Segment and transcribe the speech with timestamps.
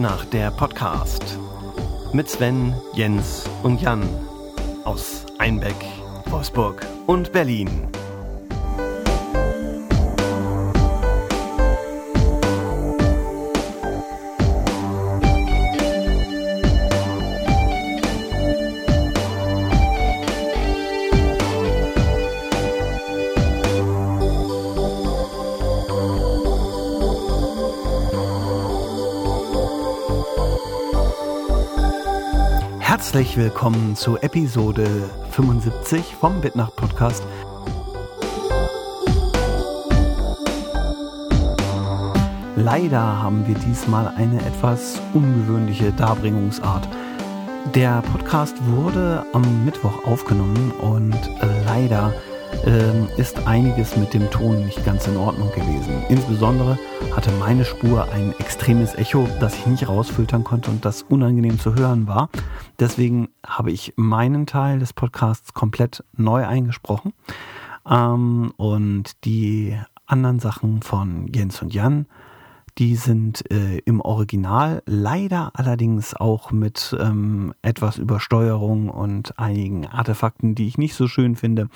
[0.00, 1.38] Bitnach, der Podcast.
[2.14, 4.08] Mit Sven, Jens und Jan.
[4.84, 5.76] Aus Einbeck,
[6.30, 7.68] Wolfsburg und Berlin.
[33.12, 34.86] Herzlich willkommen zu Episode
[35.32, 37.24] 75 vom Bitnacht Podcast.
[42.54, 46.88] Leider haben wir diesmal eine etwas ungewöhnliche Darbringungsart.
[47.74, 52.14] Der Podcast wurde am Mittwoch aufgenommen und äh, leider
[52.66, 56.02] ähm, ist einiges mit dem Ton nicht ganz in Ordnung gewesen.
[56.08, 56.78] Insbesondere
[57.14, 61.74] hatte meine Spur ein extremes Echo, das ich nicht rausfiltern konnte und das unangenehm zu
[61.74, 62.28] hören war.
[62.78, 67.12] Deswegen habe ich meinen Teil des Podcasts komplett neu eingesprochen.
[67.88, 72.06] Ähm, und die anderen Sachen von Jens und Jan
[72.80, 80.54] die sind äh, im Original, leider allerdings auch mit ähm, etwas Übersteuerung und einigen Artefakten,
[80.54, 81.68] die ich nicht so schön finde.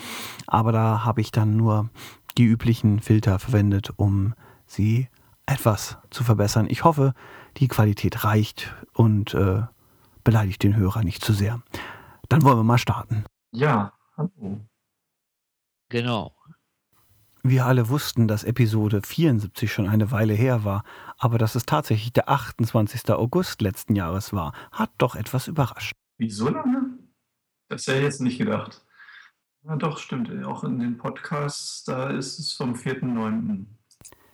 [0.47, 1.91] Aber da habe ich dann nur
[2.39, 4.33] die üblichen Filter verwendet, um
[4.67, 5.09] sie
[5.45, 6.69] etwas zu verbessern.
[6.71, 7.13] Ich hoffe,
[7.59, 9.61] die Qualität reicht und äh,
[10.25, 11.61] beleidigt den Hörer nicht zu sehr.
[12.31, 13.25] Dann wollen wir mal starten.
[13.53, 14.63] Ja, hallo.
[15.91, 16.35] Genau.
[17.47, 20.83] Wir alle wussten, dass Episode 74 schon eine Weile her war,
[21.19, 23.11] aber dass es tatsächlich der 28.
[23.11, 25.93] August letzten Jahres war, hat doch etwas überrascht.
[26.17, 26.99] Wieso lange?
[27.69, 28.83] Das hätte ich jetzt nicht gedacht.
[29.63, 30.31] Na doch, stimmt.
[30.47, 33.67] Auch in den Podcasts, da ist es vom 4.9.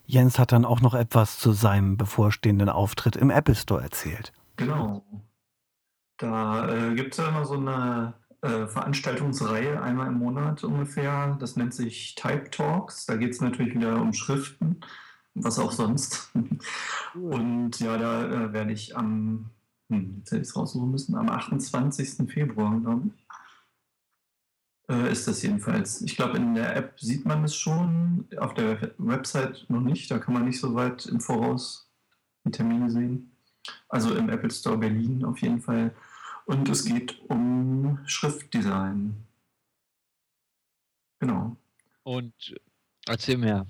[0.07, 4.33] Jens hat dann auch noch etwas zu seinem bevorstehenden Auftritt im Apple Store erzählt.
[4.55, 5.05] Genau.
[6.17, 11.37] Da äh, gibt es ja immer so eine äh, Veranstaltungsreihe einmal im Monat ungefähr.
[11.41, 13.07] Das nennt sich Type Talks.
[13.07, 14.81] Da geht es natürlich wieder um Schriften,
[15.35, 16.33] was auch sonst.
[17.15, 19.51] Und ja, da äh, werde ich am,
[19.91, 22.31] hm, jetzt hätte ich es raussuchen müssen, am 28.
[22.31, 23.27] Februar, glaube ich.
[24.91, 26.03] Äh, ist das jedenfalls.
[26.03, 30.11] Ich glaube, in der App sieht man es schon, auf der Website noch nicht.
[30.11, 31.91] Da kann man nicht so weit im Voraus
[32.45, 33.37] die Termine sehen.
[33.89, 35.95] Also im Apple Store Berlin auf jeden Fall.
[36.51, 39.25] Und es geht um Schriftdesign.
[41.21, 41.57] Genau.
[42.03, 42.35] Und
[43.07, 43.69] erzähl mehr.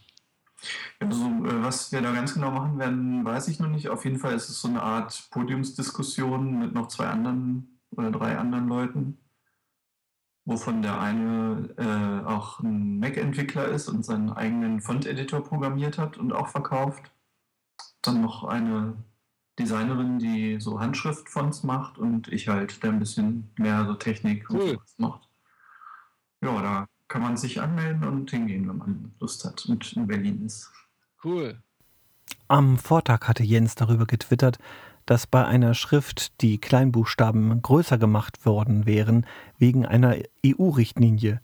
[0.99, 3.91] Also, was wir da ganz genau machen werden, weiß ich noch nicht.
[3.91, 8.39] Auf jeden Fall ist es so eine Art Podiumsdiskussion mit noch zwei anderen oder drei
[8.39, 9.19] anderen Leuten,
[10.47, 16.33] wovon der eine äh, auch ein Mac-Entwickler ist und seinen eigenen Font-Editor programmiert hat und
[16.33, 17.13] auch verkauft.
[18.01, 18.97] Dann noch eine
[19.61, 24.79] Designerin, die so Handschriftfonts macht und ich halt, der ein bisschen mehr so Technik cool.
[24.97, 25.29] macht.
[26.43, 30.47] Ja, da kann man sich anmelden und hingehen, wenn man Lust hat und in Berlin
[30.47, 30.71] ist.
[31.23, 31.61] Cool.
[32.49, 34.59] Am Vortag hatte Jens darüber getwittert,
[35.07, 39.27] dass bei einer Schrift die Kleinbuchstaben größer gemacht worden wären
[39.59, 40.17] wegen einer
[40.47, 41.41] EU-Richtlinie.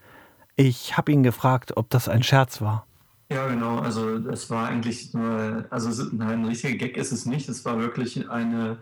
[0.54, 2.86] Ich habe ihn gefragt, ob das ein Scherz war.
[3.30, 3.78] Ja, genau.
[3.78, 7.48] Also es war eigentlich nur, also nein, ein richtiger Gag ist es nicht.
[7.48, 8.80] Es war wirklich eine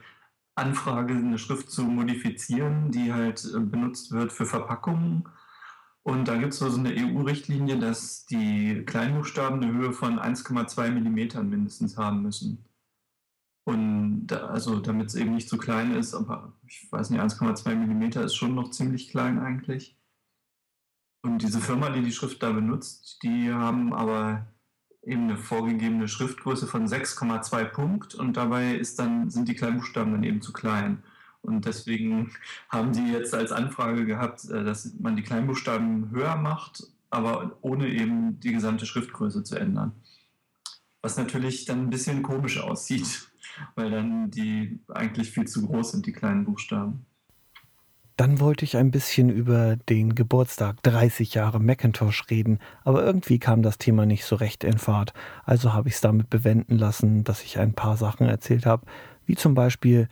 [0.54, 5.28] Anfrage, eine Schrift zu modifizieren, die halt äh, benutzt wird für Verpackungen.
[6.02, 11.48] Und da gibt es so eine EU-Richtlinie, dass die Kleinbuchstaben eine Höhe von 1,2 Millimetern
[11.48, 12.64] mindestens haben müssen.
[13.64, 17.74] Und da, also damit es eben nicht zu klein ist, aber ich weiß nicht, 1,2
[17.76, 19.96] Millimeter ist schon noch ziemlich klein eigentlich.
[21.24, 24.46] Und diese Firma, die die Schrift da benutzt, die haben aber
[25.02, 30.22] eben eine vorgegebene Schriftgröße von 6,2 Punkt und dabei ist dann, sind die Kleinbuchstaben dann
[30.22, 31.02] eben zu klein.
[31.40, 32.30] Und deswegen
[32.68, 37.88] haben die jetzt als Anfrage gehabt, äh, dass man die Kleinbuchstaben höher macht, aber ohne
[37.88, 39.92] eben die gesamte Schriftgröße zu ändern.
[41.00, 43.30] Was natürlich dann ein bisschen komisch aussieht,
[43.76, 47.06] weil dann die eigentlich viel zu groß sind, die kleinen Buchstaben.
[48.16, 53.62] Dann wollte ich ein bisschen über den Geburtstag 30 Jahre Macintosh reden, aber irgendwie kam
[53.62, 55.12] das Thema nicht so recht in Fahrt.
[55.44, 58.86] Also habe ich es damit bewenden lassen, dass ich ein paar Sachen erzählt habe,
[59.26, 60.08] wie zum Beispiel,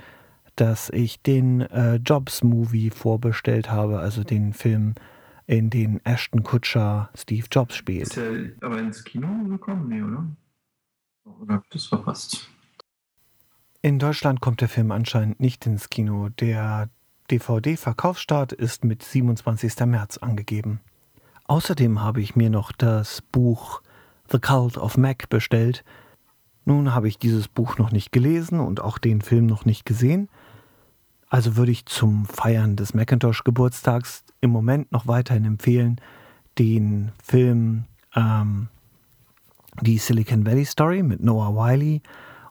[0.56, 4.94] dass ich den äh, Jobs-Movie vorbestellt habe, also den Film,
[5.46, 8.02] in den Ashton Kutscher Steve Jobs spielt.
[8.02, 9.88] Ist der aber ins Kino gekommen?
[9.88, 10.26] Nee, oder?
[11.25, 12.49] Oder habt ihr das verpasst?
[13.81, 16.28] In Deutschland kommt der Film anscheinend nicht ins Kino.
[16.28, 16.88] Der
[17.32, 19.87] DVD-Verkaufsstart ist mit 27.
[19.87, 20.81] März angegeben.
[21.44, 23.81] Außerdem habe ich mir noch das Buch
[24.31, 25.82] The Cult of Mac bestellt.
[26.67, 30.29] Nun habe ich dieses Buch noch nicht gelesen und auch den Film noch nicht gesehen.
[31.31, 36.00] Also würde ich zum Feiern des Macintosh-Geburtstags im Moment noch weiterhin empfehlen,
[36.58, 38.69] den Film ähm,
[39.81, 42.02] Die Silicon Valley Story mit Noah Wiley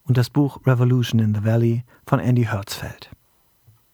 [0.05, 3.11] und das Buch Revolution in the Valley von Andy Hertzfeld.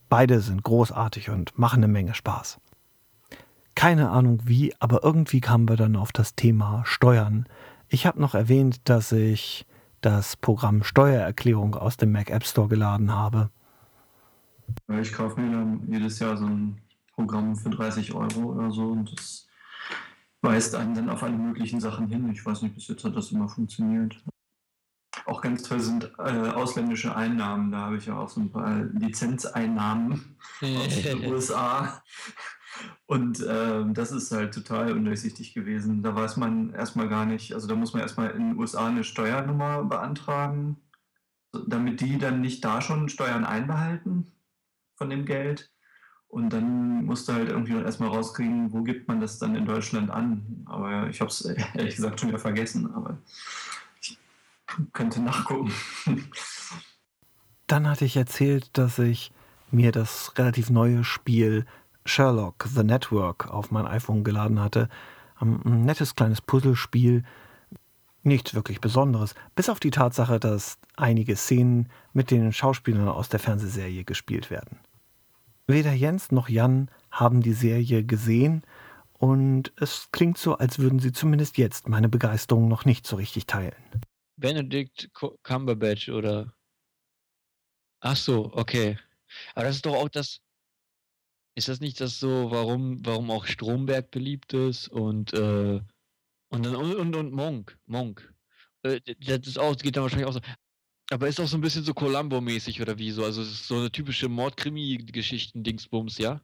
[0.09, 2.59] Beide sind großartig und machen eine Menge Spaß.
[3.75, 7.45] Keine Ahnung wie, aber irgendwie kamen wir dann auf das Thema Steuern.
[7.89, 9.65] Ich habe noch erwähnt, dass ich
[10.01, 13.49] das Programm Steuererklärung aus dem Mac App Store geladen habe.
[14.99, 16.81] Ich kaufe mir dann jedes Jahr so ein
[17.13, 19.47] Programm für 30 Euro oder so und das
[20.41, 22.29] weist einen dann auf alle möglichen Sachen hin.
[22.31, 24.21] Ich weiß nicht, bis jetzt hat das immer funktioniert.
[25.27, 27.71] Auch ganz toll sind äh, ausländische Einnahmen.
[27.71, 32.01] Da habe ich ja auch so ein paar Lizenzeinnahmen aus den USA.
[33.07, 36.01] Und äh, das ist halt total undurchsichtig gewesen.
[36.01, 39.03] Da weiß man erstmal gar nicht, also da muss man erstmal in den USA eine
[39.03, 40.77] Steuernummer beantragen,
[41.67, 44.31] damit die dann nicht da schon Steuern einbehalten
[44.95, 45.71] von dem Geld.
[46.29, 50.09] Und dann musst du halt irgendwie erstmal rauskriegen, wo gibt man das dann in Deutschland
[50.09, 50.63] an.
[50.65, 53.17] Aber ich habe es ehrlich gesagt schon wieder vergessen, aber
[54.93, 55.73] könnte nachgucken.
[57.67, 59.31] Dann hatte ich erzählt, dass ich
[59.71, 61.65] mir das relativ neue Spiel
[62.05, 64.89] Sherlock The Network auf mein iPhone geladen hatte.
[65.39, 67.23] Ein nettes kleines Puzzlespiel.
[68.23, 73.39] Nichts wirklich Besonderes, bis auf die Tatsache, dass einige Szenen mit den Schauspielern aus der
[73.39, 74.79] Fernsehserie gespielt werden.
[75.67, 78.63] Weder Jens noch Jan haben die Serie gesehen
[79.13, 83.47] und es klingt so, als würden sie zumindest jetzt meine Begeisterung noch nicht so richtig
[83.47, 83.75] teilen.
[84.37, 85.09] Benedict
[85.43, 86.53] Cumberbatch oder.
[87.99, 88.97] Ach so, okay.
[89.55, 90.39] Aber das ist doch auch das.
[91.55, 95.81] Ist das nicht das so, warum, warum auch Stromberg beliebt ist und, äh,
[96.49, 97.79] und, und, und, und Monk?
[97.87, 98.31] Monk.
[98.83, 100.41] Äh, das ist auch, geht dann wahrscheinlich auch so.
[101.09, 103.23] Aber ist auch so ein bisschen so Columbo-mäßig oder wie so.
[103.23, 106.41] Also es ist so eine typische Mordkrimi-Geschichten-Dingsbums, ja?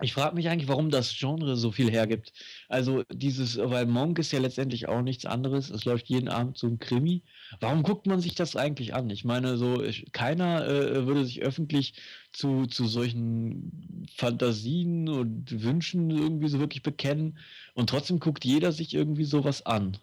[0.00, 2.32] Ich frage mich eigentlich, warum das Genre so viel hergibt.
[2.68, 5.70] Also dieses, weil Monk ist ja letztendlich auch nichts anderes.
[5.70, 7.22] Es läuft jeden Abend so ein Krimi.
[7.60, 9.10] Warum guckt man sich das eigentlich an?
[9.10, 11.94] Ich meine, so ich, keiner äh, würde sich öffentlich
[12.32, 17.38] zu, zu solchen Fantasien und Wünschen irgendwie so wirklich bekennen.
[17.74, 19.98] Und trotzdem guckt jeder sich irgendwie sowas an.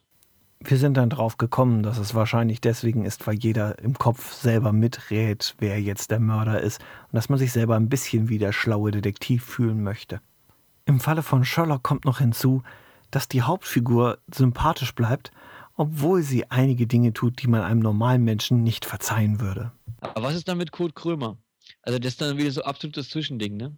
[0.61, 4.73] Wir sind dann drauf gekommen, dass es wahrscheinlich deswegen ist, weil jeder im Kopf selber
[4.73, 8.51] miträt, wer jetzt der Mörder ist und dass man sich selber ein bisschen wie der
[8.51, 10.19] schlaue Detektiv fühlen möchte.
[10.85, 12.61] Im Falle von Sherlock kommt noch hinzu,
[13.09, 15.31] dass die Hauptfigur sympathisch bleibt,
[15.75, 19.71] obwohl sie einige Dinge tut, die man einem normalen Menschen nicht verzeihen würde.
[20.01, 21.37] Aber was ist dann mit Kurt Krömer?
[21.83, 23.77] Also das ist dann wieder so absolutes Zwischending, ne?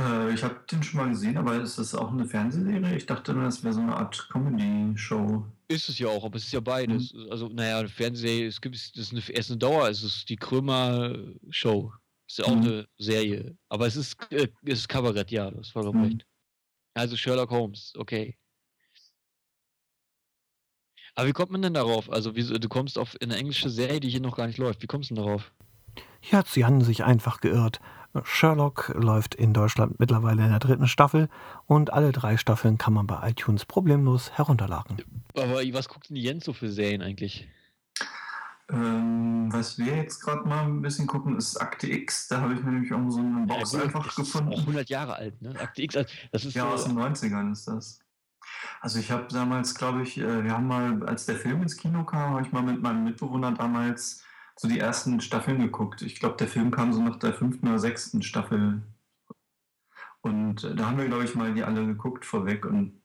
[0.00, 2.96] Äh, ich habe den schon mal gesehen, aber ist das auch eine Fernsehserie?
[2.96, 5.44] Ich dachte nur, das wäre so eine Art Comedy-Show.
[5.68, 7.12] Ist es ja auch, aber es ist ja beides.
[7.12, 7.28] Mhm.
[7.30, 10.28] Also, naja, eine Fernsehserie, es gibt es ist eine, es ist eine Dauer, es ist
[10.28, 11.92] die Krömer-Show.
[12.26, 12.62] Ist ja auch mhm.
[12.62, 13.56] eine Serie.
[13.68, 16.04] Aber es ist, äh, es ist Kabarett, ja, das war mhm.
[16.04, 16.26] recht.
[16.94, 18.36] Also Sherlock Holmes, okay.
[21.14, 22.10] Aber wie kommt man denn darauf?
[22.10, 24.82] Also, wie, du kommst auf eine englische Serie, die hier noch gar nicht läuft.
[24.82, 25.52] Wie kommst du denn darauf?
[26.20, 27.80] Hier hat Jan sich einfach geirrt.
[28.24, 31.28] Sherlock läuft in Deutschland mittlerweile in der dritten Staffel
[31.66, 34.98] und alle drei Staffeln kann man bei iTunes problemlos herunterladen.
[35.36, 37.48] Aber was guckt denn Jens so für Serien eigentlich?
[38.72, 42.28] Ähm, was wir jetzt gerade mal ein bisschen gucken, ist Akte X.
[42.28, 44.52] Da habe ich mir nämlich auch so eine Box ja, einfach gefunden.
[44.52, 45.54] Auch 100 Jahre alt, ne?
[45.58, 45.94] Akte X,
[46.30, 48.00] das ist ja so aus den 90ern ist das.
[48.80, 52.04] Also ich habe damals, glaube ich, äh, wir haben mal, als der Film ins Kino
[52.04, 54.24] kam, habe ich mal mit meinem Mitbewohner damals
[54.56, 56.02] so die ersten Staffeln geguckt.
[56.02, 58.82] Ich glaube, der Film kam so nach der fünften oder sechsten Staffel.
[60.20, 62.66] Und äh, da haben wir, glaube ich, mal die alle geguckt vorweg.
[62.66, 63.00] Und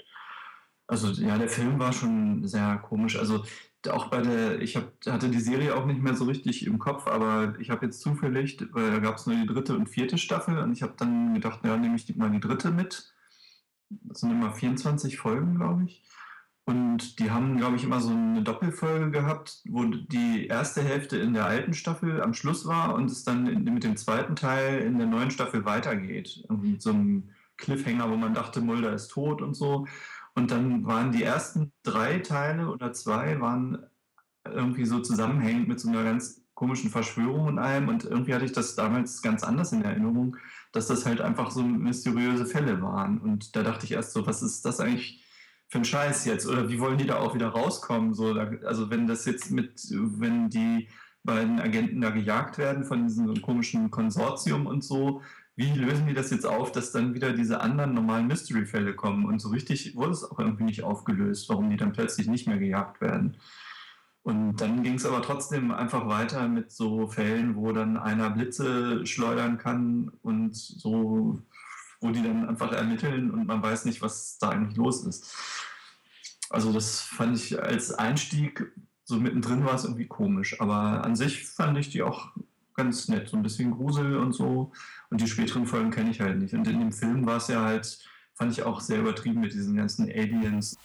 [0.87, 3.17] also ja, der Film war schon sehr komisch.
[3.17, 3.43] Also
[3.89, 7.07] auch bei der, ich hab, hatte die Serie auch nicht mehr so richtig im Kopf,
[7.07, 10.57] aber ich habe jetzt zufällig, weil da gab es nur die dritte und vierte Staffel
[10.57, 13.13] und ich habe dann gedacht, ja, nehme ich mal die dritte mit.
[13.89, 16.03] Das sind immer 24 Folgen, glaube ich.
[16.67, 21.33] Und die haben, glaube ich, immer so eine Doppelfolge gehabt, wo die erste Hälfte in
[21.33, 25.05] der alten Staffel am Schluss war und es dann mit dem zweiten Teil in der
[25.05, 26.43] neuen Staffel weitergeht.
[26.49, 29.85] Mit so einem Cliffhanger, wo man dachte, Mulder ist tot und so.
[30.33, 33.85] Und dann waren die ersten drei Teile oder zwei waren
[34.43, 37.89] irgendwie so zusammenhängend mit so einer ganz komischen Verschwörung und allem.
[37.89, 40.37] Und irgendwie hatte ich das damals ganz anders in Erinnerung,
[40.71, 43.19] dass das halt einfach so mysteriöse Fälle waren.
[43.19, 45.24] Und da dachte ich erst so, was ist das eigentlich?
[45.75, 46.47] Für einen Scheiß jetzt?
[46.47, 48.13] Oder wie wollen die da auch wieder rauskommen?
[48.13, 48.31] So,
[48.63, 50.87] also wenn das jetzt mit, wenn die
[51.25, 55.21] beiden Agenten da gejagt werden von diesem komischen Konsortium und so,
[55.57, 59.25] wie lösen die das jetzt auf, dass dann wieder diese anderen normalen Mystery-Fälle kommen?
[59.25, 62.57] Und so richtig wurde es auch irgendwie nicht aufgelöst, warum die dann plötzlich nicht mehr
[62.57, 63.35] gejagt werden.
[64.23, 69.05] Und dann ging es aber trotzdem einfach weiter mit so Fällen, wo dann einer Blitze
[69.05, 71.41] schleudern kann und so,
[71.99, 75.35] wo die dann einfach ermitteln und man weiß nicht, was da eigentlich los ist.
[76.49, 78.71] Also das fand ich als Einstieg,
[79.03, 82.29] so mittendrin war es irgendwie komisch, aber an sich fand ich die auch
[82.75, 84.71] ganz nett, so ein bisschen Grusel und so.
[85.09, 86.53] Und die späteren Folgen kenne ich halt nicht.
[86.53, 87.99] Und in dem Film war es ja halt,
[88.33, 90.77] fand ich auch sehr übertrieben mit diesen ganzen Aliens.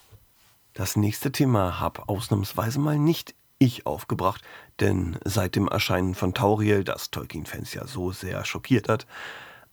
[0.73, 4.43] Das nächste Thema habe ausnahmsweise mal nicht ich aufgebracht,
[4.79, 9.07] denn seit dem Erscheinen von Tauriel, das Tolkien-Fans ja so sehr schockiert hat,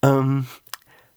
[0.02, 0.46] ähm,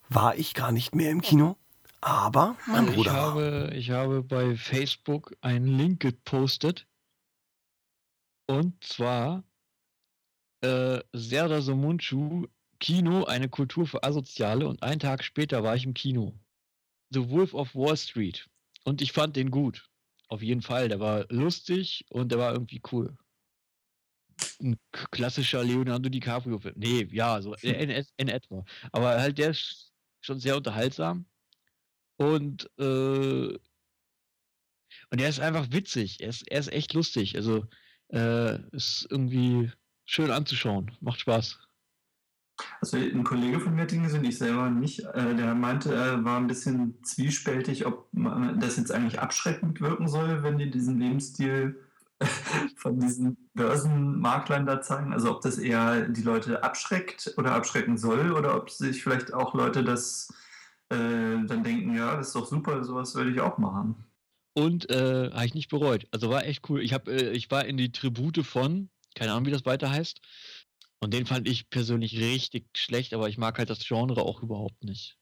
[0.07, 1.57] war ich gar nicht mehr im Kino.
[2.01, 6.87] Aber mein ich Bruder habe, ich habe bei Facebook einen Link gepostet.
[8.47, 9.43] Und zwar
[10.61, 12.47] äh, Serdar Somuncu,
[12.79, 14.67] Kino, eine Kultur für Asoziale.
[14.67, 16.33] Und einen Tag später war ich im Kino.
[17.11, 18.49] The Wolf of Wall Street.
[18.83, 19.87] Und ich fand den gut.
[20.27, 20.89] Auf jeden Fall.
[20.89, 23.15] Der war lustig und der war irgendwie cool.
[24.59, 24.79] Ein
[25.11, 26.75] klassischer Leonardo DiCaprio-Film.
[26.77, 28.65] Nee, ja, so in, in etwa.
[28.91, 29.91] Aber halt der ist
[30.21, 31.25] schon sehr unterhaltsam.
[32.17, 33.57] Und, äh,
[35.09, 36.21] und er ist einfach witzig.
[36.21, 37.35] Er ist, er ist echt lustig.
[37.35, 37.65] Also,
[38.09, 39.71] äh, ist irgendwie
[40.05, 40.91] schön anzuschauen.
[40.99, 41.59] Macht Spaß.
[42.79, 44.99] Also ein Kollege von mir hat ihn gesehen, ich selber nicht.
[44.99, 48.09] Äh, der meinte, er war ein bisschen zwiespältig, ob
[48.59, 51.79] das jetzt eigentlich abschreckend wirken soll, wenn die diesen Lebensstil
[52.75, 55.13] von diesen Börsenmaklern da zeigen.
[55.13, 59.53] Also ob das eher die Leute abschreckt oder abschrecken soll oder ob sich vielleicht auch
[59.53, 60.31] Leute das
[60.91, 63.95] äh, dann denken, ja, das ist doch super, sowas würde ich auch machen.
[64.53, 66.07] Und äh, habe ich nicht bereut.
[66.11, 66.81] Also war echt cool.
[66.81, 70.19] Ich, hab, äh, ich war in die Tribute von, keine Ahnung, wie das weiter heißt.
[70.99, 74.83] Und den fand ich persönlich richtig schlecht, aber ich mag halt das Genre auch überhaupt
[74.83, 75.17] nicht.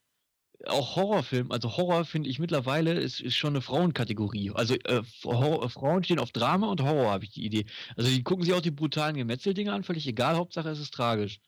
[0.65, 4.51] Auch Horrorfilm, also Horror finde ich mittlerweile ist, ist schon eine Frauenkategorie.
[4.51, 7.65] Also äh, Horror, Frauen stehen auf Drama und Horror, habe ich die Idee.
[7.95, 11.39] Also die gucken sich auch die brutalen Gemetzeldinger an, völlig egal, Hauptsache es ist tragisch.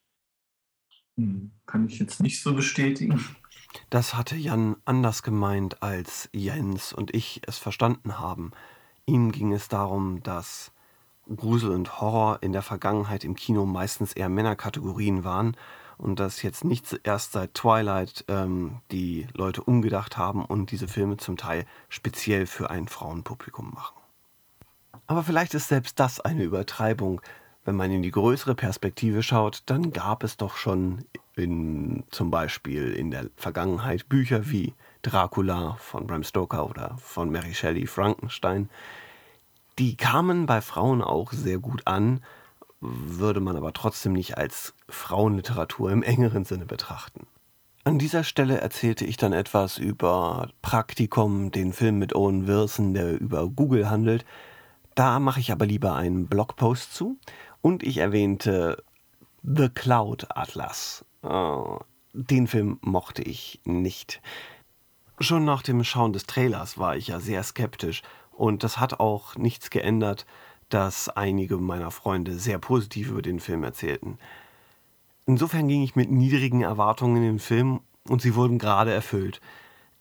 [1.17, 3.19] Hm, kann ich jetzt nicht so bestätigen.
[3.89, 8.51] Das hatte Jan anders gemeint, als Jens und ich es verstanden haben.
[9.05, 10.71] Ihm ging es darum, dass
[11.35, 15.55] Grusel und Horror in der Vergangenheit im Kino meistens eher Männerkategorien waren
[15.97, 21.17] und dass jetzt nicht erst seit Twilight ähm, die Leute umgedacht haben und diese Filme
[21.17, 23.95] zum Teil speziell für ein Frauenpublikum machen.
[25.07, 27.21] Aber vielleicht ist selbst das eine Übertreibung.
[27.63, 32.91] Wenn man in die größere Perspektive schaut, dann gab es doch schon in, zum Beispiel
[32.91, 38.69] in der Vergangenheit Bücher wie Dracula von Bram Stoker oder von Mary Shelley Frankenstein,
[39.79, 42.21] die kamen bei Frauen auch sehr gut an,
[42.81, 47.27] würde man aber trotzdem nicht als Frauenliteratur im engeren Sinne betrachten.
[47.83, 53.19] An dieser Stelle erzählte ich dann etwas über Praktikum, den Film mit Owen Wilson, der
[53.19, 54.23] über Google handelt.
[54.93, 57.17] Da mache ich aber lieber einen Blogpost zu.
[57.61, 58.83] Und ich erwähnte
[59.43, 61.03] The Cloud Atlas.
[61.23, 61.79] Oh,
[62.13, 64.21] den Film mochte ich nicht.
[65.19, 69.35] Schon nach dem Schauen des Trailers war ich ja sehr skeptisch und das hat auch
[69.35, 70.25] nichts geändert,
[70.69, 74.19] dass einige meiner Freunde sehr positiv über den Film erzählten.
[75.25, 79.41] Insofern ging ich mit niedrigen Erwartungen in den Film und sie wurden gerade erfüllt.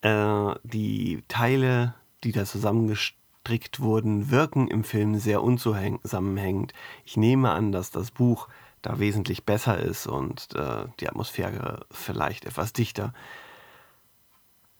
[0.02, 1.94] Äh, die Teile,
[2.24, 6.72] die da zusammengestrickt wurden, wirken im Film sehr unzusammenhängend.
[7.04, 8.48] Ich nehme an, dass das Buch
[8.82, 13.12] da wesentlich besser ist und äh, die Atmosphäre vielleicht etwas dichter.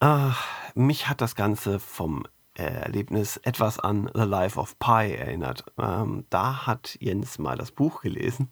[0.00, 0.30] Äh,
[0.75, 5.64] mich hat das Ganze vom Erlebnis etwas an The Life of Pi erinnert.
[5.78, 8.50] Ähm, da hat Jens mal das Buch gelesen.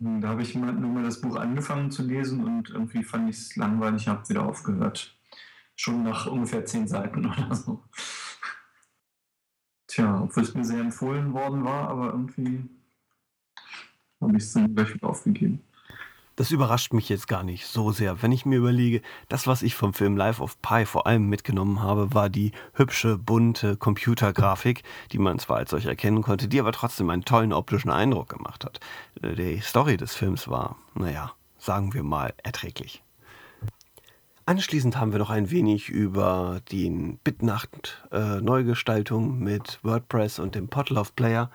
[0.00, 3.36] Hm, da habe ich nur mal das Buch angefangen zu lesen und irgendwie fand ich
[3.36, 5.16] es langweilig, habe wieder aufgehört.
[5.76, 7.82] Schon nach ungefähr zehn Seiten oder so.
[9.86, 12.68] Tja, obwohl es mir sehr empfohlen worden war, aber irgendwie
[14.24, 15.60] habe ich es dann gleich wieder aufgegeben.
[16.36, 19.76] Das überrascht mich jetzt gar nicht so sehr, wenn ich mir überlege, das, was ich
[19.76, 25.18] vom Film Life of Pi vor allem mitgenommen habe, war die hübsche, bunte Computergrafik, die
[25.18, 28.80] man zwar als solch erkennen konnte, die aber trotzdem einen tollen optischen Eindruck gemacht hat.
[29.22, 33.04] Die Story des Films war, naja, sagen wir mal, erträglich.
[34.46, 41.12] Anschließend haben wir noch ein wenig über die Bitnacht-Neugestaltung äh, mit WordPress und dem Podlove
[41.14, 41.48] Player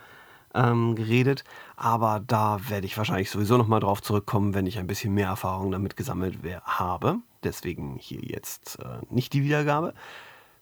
[0.54, 1.44] ähm, geredet.
[1.76, 5.70] Aber da werde ich wahrscheinlich sowieso nochmal drauf zurückkommen, wenn ich ein bisschen mehr Erfahrung
[5.70, 7.16] damit gesammelt habe.
[7.42, 9.94] Deswegen hier jetzt äh, nicht die Wiedergabe.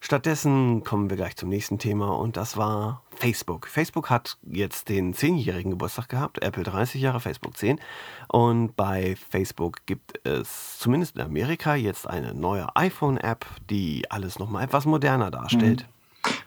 [0.00, 3.66] Stattdessen kommen wir gleich zum nächsten Thema und das war Facebook.
[3.66, 7.80] Facebook hat jetzt den 10-jährigen Geburtstag gehabt, Apple 30 Jahre, Facebook 10.
[8.28, 14.62] Und bei Facebook gibt es zumindest in Amerika jetzt eine neue iPhone-App, die alles nochmal
[14.62, 15.82] etwas moderner darstellt.
[15.82, 15.97] Mhm.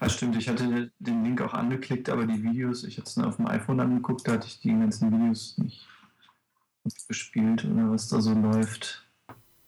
[0.02, 3.36] Ja, stimmt, ich hatte den Link auch angeklickt, aber die Videos, ich hatte es auf
[3.36, 5.86] dem iPhone angeguckt, da hatte ich die ganzen Videos nicht
[7.06, 9.06] gespielt oder was da so läuft.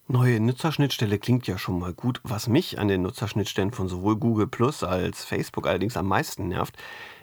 [0.09, 2.21] Neue Nutzerschnittstelle klingt ja schon mal gut.
[2.25, 6.77] Was mich an den Nutzerschnittstellen von sowohl Google Plus als Facebook allerdings am meisten nervt,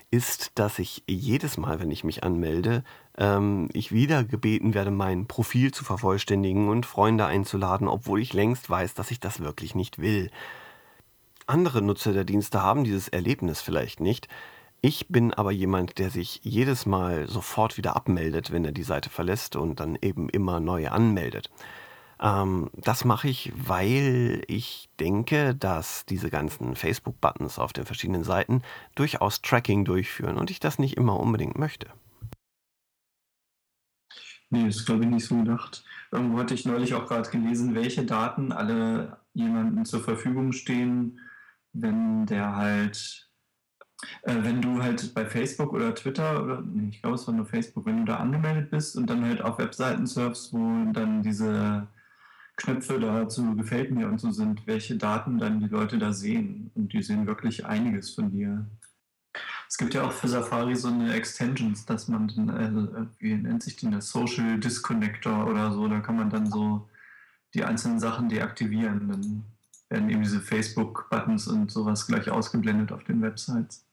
[0.10, 2.86] ist, dass ich jedes Mal, wenn ich mich anmelde,
[3.18, 8.70] ähm, ich wieder gebeten werde, mein Profil zu vervollständigen und Freunde einzuladen, obwohl ich längst
[8.70, 10.32] weiß, dass ich das wirklich nicht will.
[11.48, 14.28] Andere Nutzer der Dienste haben dieses Erlebnis vielleicht nicht.
[14.82, 19.10] Ich bin aber jemand, der sich jedes Mal sofort wieder abmeldet, wenn er die Seite
[19.10, 21.52] verlässt und dann eben immer neu anmeldet.
[22.20, 28.62] Ähm, das mache ich, weil ich denke, dass diese ganzen Facebook-Buttons auf den verschiedenen Seiten
[28.96, 31.88] durchaus Tracking durchführen und ich das nicht immer unbedingt möchte.
[34.50, 35.84] Nee, das glaube ich nicht so gedacht.
[36.12, 41.20] Irgendwo hatte ich neulich auch gerade gelesen, welche Daten alle jemandem zur Verfügung stehen,
[41.74, 43.30] wenn der halt,
[44.24, 47.46] äh, wenn du halt bei Facebook oder Twitter oder, nee, ich glaube es war nur
[47.46, 51.88] Facebook, wenn du da angemeldet bist und dann halt auf Webseiten surfst, wo dann diese
[52.58, 56.72] Knöpfe dazu gefällt mir und so sind, welche Daten dann die Leute da sehen.
[56.76, 58.68] Und die sehen wirklich einiges von dir.
[59.68, 63.64] Es gibt ja auch für Safari so eine Extensions, dass man dann, äh, wie nennt
[63.64, 66.90] sich den, der Social Disconnector oder so, da kann man dann so
[67.54, 69.08] die einzelnen Sachen deaktivieren.
[69.08, 69.44] Dann
[69.92, 73.86] werden eben diese Facebook-Buttons und sowas gleich ausgeblendet auf den Websites.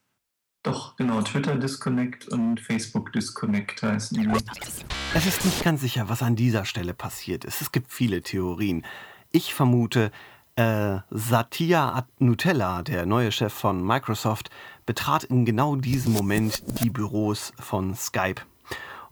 [0.63, 4.29] Doch, genau, Twitter Disconnect und Facebook Disconnect heißen die.
[5.13, 7.61] Es ist nicht ganz sicher, was an dieser Stelle passiert ist.
[7.61, 8.85] Es gibt viele Theorien.
[9.31, 10.11] Ich vermute,
[10.55, 14.49] äh, Satya Nutella, der neue Chef von Microsoft,
[14.85, 18.41] betrat in genau diesem Moment die Büros von Skype.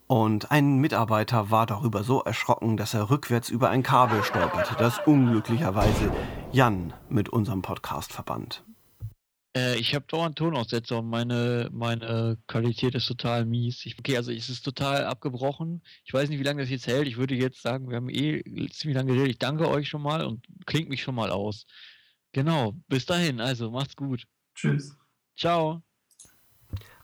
[0.07, 4.99] Und ein Mitarbeiter war darüber so erschrocken, dass er rückwärts über ein Kabel stolperte, das
[5.05, 6.11] unglücklicherweise
[6.51, 8.63] Jan mit unserem Podcast verband.
[9.55, 13.85] Äh, ich habe dauernd Tonaussetzer und meine, meine Qualität ist total mies.
[13.85, 15.83] Ich, okay, also es ist total abgebrochen.
[16.05, 17.07] Ich weiß nicht, wie lange das jetzt hält.
[17.07, 19.31] Ich würde jetzt sagen, wir haben eh ziemlich lange geredet.
[19.31, 21.65] Ich danke euch schon mal und klingt mich schon mal aus.
[22.31, 23.41] Genau, bis dahin.
[23.41, 24.23] Also macht's gut.
[24.55, 24.95] Tschüss.
[25.37, 25.81] Ciao.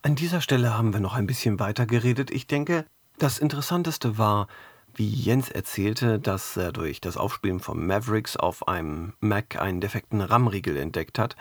[0.01, 2.31] An dieser Stelle haben wir noch ein bisschen weiter geredet.
[2.31, 2.85] Ich denke,
[3.17, 4.47] das Interessanteste war,
[4.95, 10.21] wie Jens erzählte, dass er durch das Aufspielen von Mavericks auf einem Mac einen defekten
[10.21, 11.35] RAM-Riegel entdeckt hat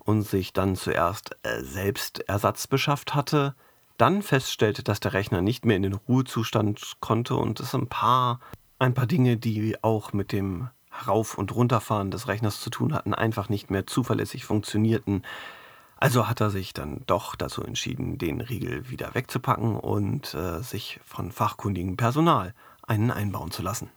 [0.00, 3.54] und sich dann zuerst äh, selbst Ersatz beschafft hatte,
[3.96, 8.40] dann feststellte, dass der Rechner nicht mehr in den Ruhezustand konnte und es ein paar,
[8.78, 10.68] ein paar Dinge, die auch mit dem
[11.06, 15.22] Rauf- und Runterfahren des Rechners zu tun hatten, einfach nicht mehr zuverlässig funktionierten.
[15.96, 21.00] Also hat er sich dann doch dazu entschieden, den Riegel wieder wegzupacken und äh, sich
[21.04, 22.54] von fachkundigem Personal
[22.88, 23.90] einen einbauen zu lassen.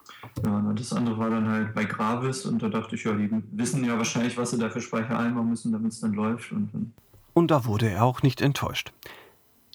[0.44, 3.84] Ja, das andere war dann halt bei Gravis und da dachte ich, ja, die wissen
[3.84, 6.52] ja wahrscheinlich, was sie da für Speicher einbauen müssen, damit es dann läuft.
[6.52, 6.94] Und,
[7.34, 8.92] und da wurde er auch nicht enttäuscht.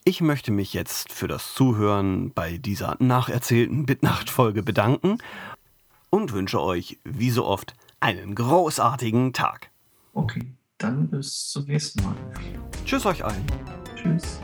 [0.04, 5.18] Ich möchte mich jetzt für das Zuhören bei dieser nacherzählten Bitnacht-Folge bedanken
[6.10, 9.70] und wünsche euch, wie so oft, einen großartigen Tag.
[10.14, 12.16] Okay, dann bis zum nächsten Mal.
[12.86, 13.46] Tschüss euch allen.
[13.96, 14.40] Tschüss.